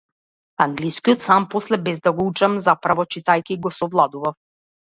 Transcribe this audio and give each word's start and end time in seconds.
Англискиот 0.63 1.21
сам 1.27 1.45
после, 1.51 1.77
без 1.89 2.01
да 2.09 2.15
го 2.21 2.25
учам, 2.31 2.57
заправо 2.69 3.07
читајќи, 3.13 3.61
го 3.69 3.77
совладував. 3.79 4.43